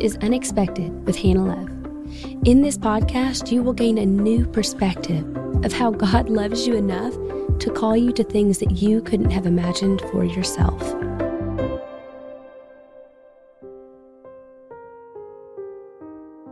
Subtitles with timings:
[0.00, 1.68] is Unexpected with Hannah Love.
[2.44, 5.24] In this podcast, you will gain a new perspective
[5.64, 7.12] of how God loves you enough
[7.60, 10.94] to call you to things that you couldn't have imagined for yourself.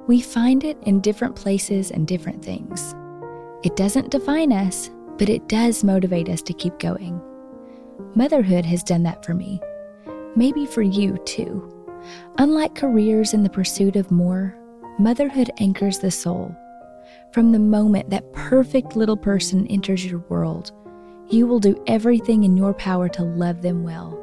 [0.07, 2.95] We find it in different places and different things.
[3.63, 7.21] It doesn't define us, but it does motivate us to keep going.
[8.15, 9.61] Motherhood has done that for me.
[10.37, 11.78] Maybe for you too.
[12.39, 14.57] Unlike careers in the pursuit of more,
[14.99, 16.55] motherhood anchors the soul.
[17.33, 20.73] From the moment that perfect little person enters your world,
[21.31, 24.19] you will do everything in your power to love them well.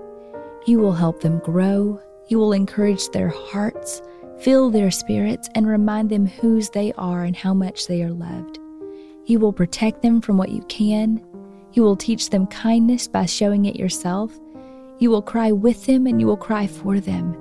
[0.66, 4.02] You will help them grow, you will encourage their hearts,
[4.39, 8.58] fill their spirits, and remind them whose they are and how much they are loved.
[9.25, 11.23] You will protect them from what you can.
[11.73, 14.31] You will teach them kindness by showing it yourself.
[14.97, 17.36] You will cry with them and you will cry for them.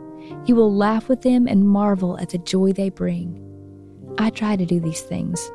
[0.47, 3.41] You will laugh with them and marvel at the joy they bring.
[4.19, 5.51] I try to do these things.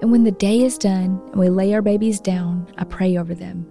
[0.00, 3.34] And when the day is done and we lay our babies down, I pray over
[3.34, 3.66] them.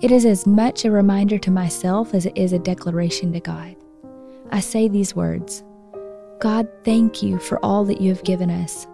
[0.00, 3.74] It is as much a reminder to myself as it is a declaration to God.
[4.50, 5.64] I say these words
[6.40, 8.86] God, thank you for all that you have given us.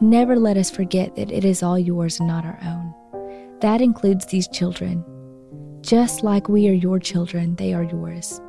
[0.00, 3.58] Never let us forget that it is all yours and not our own.
[3.60, 5.04] That includes these children.
[5.80, 8.40] Just like we are your children, they are yours.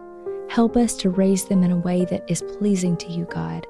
[0.53, 3.65] Help us to raise them in a way that is pleasing to you, God.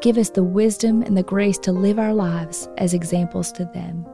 [0.00, 4.06] Give us the wisdom and the grace to live our lives as examples to them.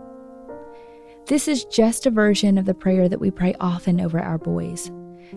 [1.26, 4.90] This is just a version of the prayer that we pray often over our boys.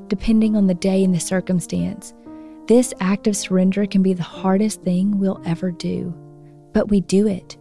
[0.07, 2.13] Depending on the day and the circumstance,
[2.69, 6.13] this act of surrender can be the hardest thing we'll ever do.
[6.71, 7.57] But we do it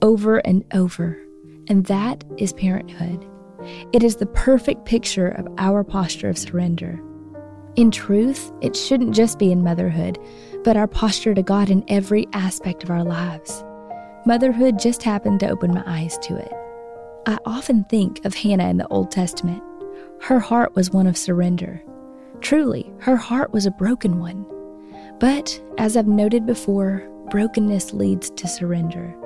[0.00, 1.18] over and over,
[1.68, 3.26] and that is parenthood.
[3.92, 6.98] It is the perfect picture of our posture of surrender.
[7.76, 10.20] In truth, it shouldn't just be in motherhood,
[10.62, 13.64] but our posture to God in every aspect of our lives.
[14.26, 16.52] Motherhood just happened to open my eyes to it.
[17.26, 19.62] I often think of Hannah in the Old Testament.
[20.20, 21.82] Her heart was one of surrender.
[22.40, 24.46] Truly, her heart was a broken one.
[25.18, 29.16] But, as I've noted before, brokenness leads to surrender.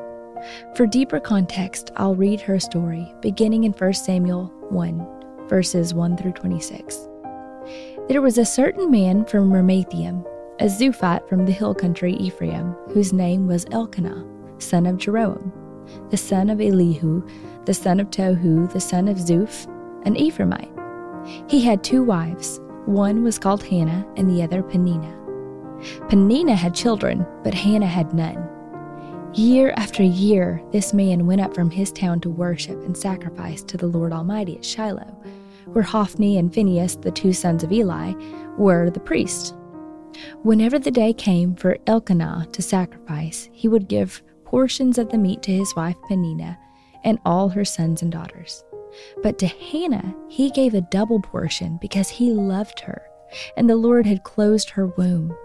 [0.74, 6.32] For deeper context, I'll read her story beginning in 1 Samuel 1, verses 1 through
[6.32, 7.07] 26.
[8.08, 10.24] There was a certain man from Ramathaim,
[10.60, 14.24] a Zuphite from the hill country Ephraim, whose name was Elkanah,
[14.56, 15.52] son of Jeroham,
[16.08, 17.22] the son of Elihu,
[17.66, 19.66] the son of Tohu, the son of Zuph,
[20.06, 21.50] an Ephraimite.
[21.50, 22.62] He had two wives.
[22.86, 25.14] One was called Hannah, and the other Peninnah.
[26.08, 28.42] Peninnah had children, but Hannah had none.
[29.34, 33.76] Year after year, this man went up from his town to worship and sacrifice to
[33.76, 35.14] the Lord Almighty at Shiloh
[35.72, 38.12] where Hophni and Phinehas, the two sons of Eli,
[38.56, 39.54] were the priests.
[40.42, 45.42] Whenever the day came for Elkanah to sacrifice, he would give portions of the meat
[45.42, 46.58] to his wife Peninnah
[47.04, 48.64] and all her sons and daughters.
[49.22, 53.02] But to Hannah he gave a double portion because he loved her,
[53.56, 55.36] and the Lord had closed her womb.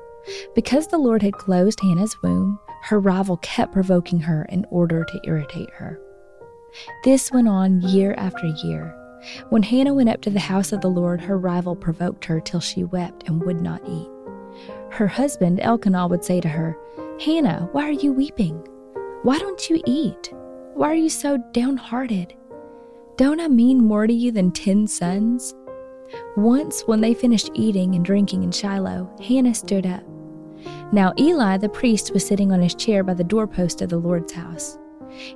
[0.55, 5.21] Because the Lord had closed Hannah's womb, her rival kept provoking her in order to
[5.25, 5.99] irritate her.
[7.03, 8.97] This went on year after year.
[9.49, 12.59] When Hannah went up to the house of the Lord, her rival provoked her till
[12.59, 14.09] she wept and would not eat.
[14.89, 16.77] Her husband Elkanah would say to her,
[17.23, 18.55] Hannah, why are you weeping?
[19.23, 20.33] Why don't you eat?
[20.73, 22.33] Why are you so downhearted?
[23.15, 25.53] Don't I mean more to you than ten sons?
[26.35, 30.03] Once, when they finished eating and drinking in Shiloh, Hannah stood up.
[30.91, 34.33] Now Eli the priest was sitting on his chair by the doorpost of the Lord's
[34.33, 34.77] house.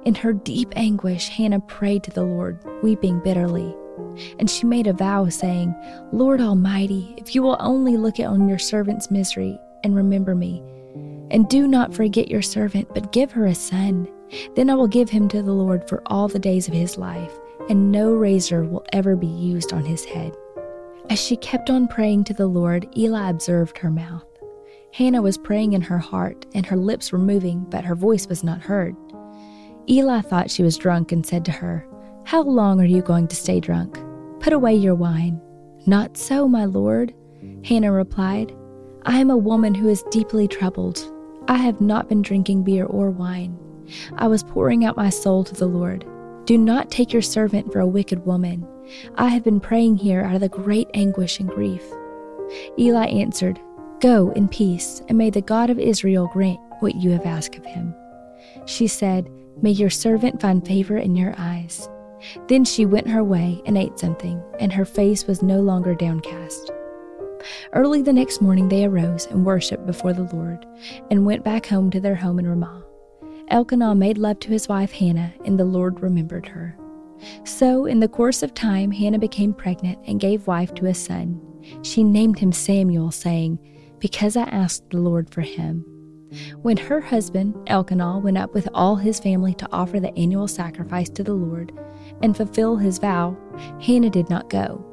[0.06, 3.76] In her deep anguish, Hannah prayed to the Lord, weeping bitterly.
[4.40, 5.76] And she made a vow, saying,
[6.12, 10.64] Lord Almighty, if you will only look on your servant's misery and remember me,
[11.30, 14.08] and do not forget your servant, but give her a son,
[14.56, 17.32] then I will give him to the Lord for all the days of his life,
[17.70, 20.36] and no razor will ever be used on his head.
[21.10, 24.26] As she kept on praying to the Lord, Eli observed her mouth.
[24.94, 28.44] Hannah was praying in her heart, and her lips were moving, but her voice was
[28.44, 28.96] not heard.
[29.90, 31.88] Eli thought she was drunk and said to her,
[32.26, 33.98] How long are you going to stay drunk?
[34.40, 35.42] Put away your wine.
[35.86, 37.14] Not so, my lord,
[37.64, 38.54] Hannah replied.
[39.06, 41.02] I am a woman who is deeply troubled.
[41.48, 43.58] I have not been drinking beer or wine.
[44.18, 46.06] I was pouring out my soul to the Lord.
[46.44, 48.68] Do not take your servant for a wicked woman.
[49.16, 51.84] I have been praying here out of the great anguish and grief.
[52.78, 53.62] Eli answered,
[54.02, 57.66] Go in peace, and may the God of Israel grant what you have asked of
[57.66, 57.96] him.
[58.66, 59.30] She said,
[59.62, 61.90] May your servant find favor in your eyes.
[62.48, 66.72] Then she went her way and ate something, and her face was no longer downcast.
[67.74, 70.66] Early the next morning, they arose and worshipped before the Lord
[71.12, 72.84] and went back home to their home in Ramah.
[73.50, 76.78] Elkanah made love to his wife Hannah, and the Lord remembered her.
[77.46, 81.42] So, in the course of time, Hannah became pregnant and gave wife to a son.
[81.82, 83.60] She named him Samuel, saying,
[84.00, 85.86] Because I asked the Lord for him.
[86.62, 91.10] When her husband, Elkanah, went up with all his family to offer the annual sacrifice
[91.12, 91.72] to the Lord
[92.22, 93.38] and fulfill his vow,
[93.82, 94.84] Hannah did not go.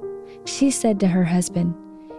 [0.45, 1.75] She said to her husband,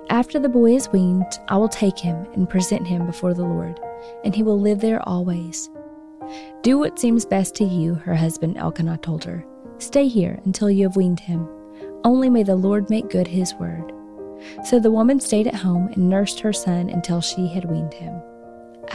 [0.10, 3.80] After the boy is weaned, I will take him and present him before the Lord,
[4.24, 5.70] and he will live there always.
[6.64, 9.46] Do what seems best to you, her husband Elkanah told her.
[9.78, 11.48] Stay here until you have weaned him.
[12.04, 13.92] Only may the Lord make good his word.
[14.64, 18.22] So the woman stayed at home and nursed her son until she had weaned him.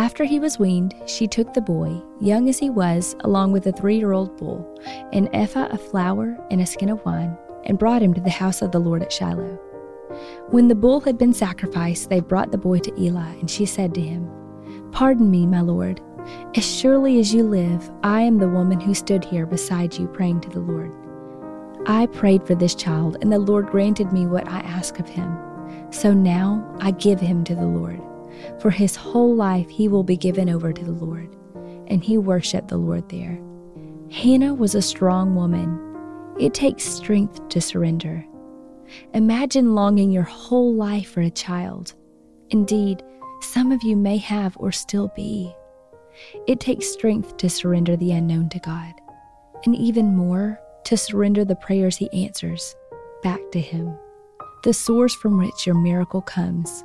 [0.00, 3.72] After he was weaned, she took the boy, young as he was, along with a
[3.72, 4.66] three year old bull,
[5.12, 8.62] an ephah of flour, and a skin of wine, and brought him to the house
[8.62, 9.56] of the Lord at Shiloh.
[10.48, 13.92] When the bull had been sacrificed, they brought the boy to Eli, and she said
[13.92, 14.26] to him,
[14.90, 16.00] Pardon me, my lord.
[16.56, 20.40] As surely as you live, I am the woman who stood here beside you praying
[20.40, 20.90] to the Lord.
[21.84, 25.36] I prayed for this child, and the Lord granted me what I asked of him.
[25.90, 28.00] So now I give him to the Lord.
[28.60, 31.36] For his whole life he will be given over to the Lord.
[31.86, 33.38] And he worshiped the Lord there.
[34.10, 35.78] Hannah was a strong woman.
[36.38, 38.24] It takes strength to surrender.
[39.14, 41.94] Imagine longing your whole life for a child.
[42.50, 43.02] Indeed,
[43.40, 45.54] some of you may have or still be.
[46.46, 48.92] It takes strength to surrender the unknown to God,
[49.64, 52.74] and even more, to surrender the prayers He answers
[53.22, 53.96] back to Him,
[54.64, 56.84] the source from which your miracle comes.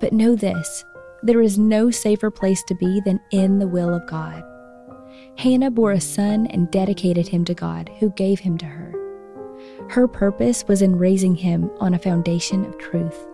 [0.00, 0.84] But know this
[1.22, 4.42] there is no safer place to be than in the will of God.
[5.38, 8.92] Hannah bore a son and dedicated him to God, who gave him to her.
[9.88, 13.26] Her purpose was in raising him on a foundation of truth.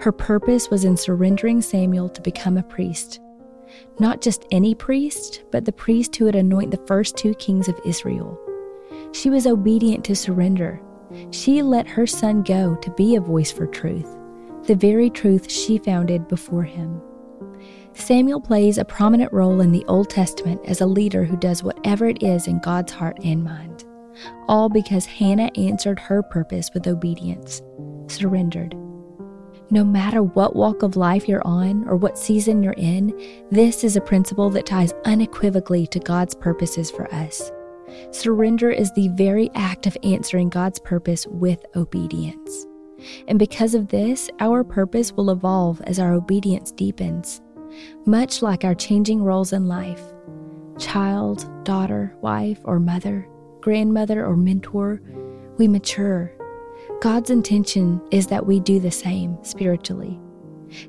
[0.00, 3.20] Her purpose was in surrendering Samuel to become a priest
[3.98, 7.78] not just any priest, but the priest who would anoint the first two kings of
[7.84, 8.38] Israel.
[9.12, 10.80] She was obedient to surrender.
[11.30, 14.16] She let her son go to be a voice for truth,
[14.70, 17.02] the very truth she founded before him.
[17.92, 22.06] Samuel plays a prominent role in the Old Testament as a leader who does whatever
[22.06, 23.84] it is in God's heart and mind,
[24.46, 27.60] all because Hannah answered her purpose with obedience,
[28.06, 28.76] surrendered.
[29.72, 33.12] No matter what walk of life you're on or what season you're in,
[33.50, 37.50] this is a principle that ties unequivocally to God's purposes for us.
[38.12, 42.66] Surrender is the very act of answering God's purpose with obedience.
[43.28, 47.40] And because of this, our purpose will evolve as our obedience deepens,
[48.06, 50.02] much like our changing roles in life
[50.78, 53.28] child, daughter, wife, or mother,
[53.60, 55.02] grandmother, or mentor.
[55.58, 56.32] We mature
[57.00, 60.20] God's intention is that we do the same spiritually,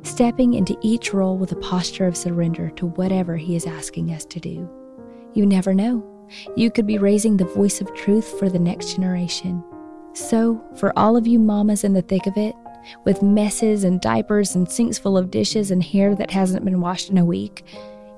[0.04, 4.25] stepping into each role with a posture of surrender to whatever He is asking us
[4.25, 4.69] to do.
[5.34, 6.06] You never know.
[6.58, 9.63] You could be raising the voice of truth for the next generation.
[10.13, 12.56] So, for all of you mamas in the thick of it,
[13.06, 17.10] with messes and diapers and sinks full of dishes and hair that hasn't been washed
[17.10, 17.63] in a week,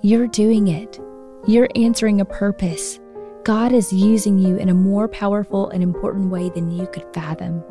[0.01, 0.99] you're doing it.
[1.47, 2.99] You're answering a purpose.
[3.43, 7.63] God is using you in a more powerful and important way than you could fathom.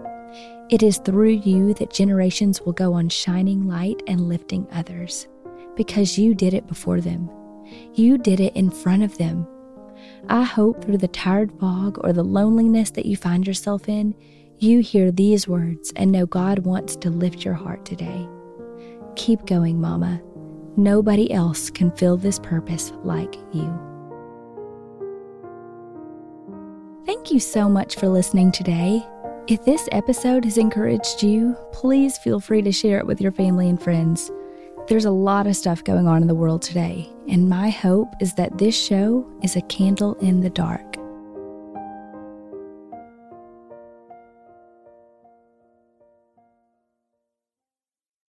[0.69, 5.27] It is through you that generations will go on shining light and lifting others,
[5.75, 7.29] because you did it before them.
[7.95, 9.47] You did it in front of them.
[10.29, 14.15] I hope through the tired fog or the loneliness that you find yourself in,
[14.59, 18.29] you hear these words and know God wants to lift your heart today.
[19.17, 20.23] Keep going, Mama.
[20.77, 23.79] Nobody else can fill this purpose like you.
[27.05, 29.05] Thank you so much for listening today.
[29.49, 33.69] If this episode has encouraged you, please feel free to share it with your family
[33.69, 34.31] and friends.
[34.89, 38.35] There's a lot of stuff going on in the world today, and my hope is
[38.35, 40.92] that this show is a candle in the dark.